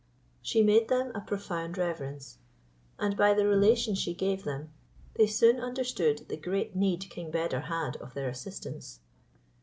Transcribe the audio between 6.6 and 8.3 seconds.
need King Beder had of their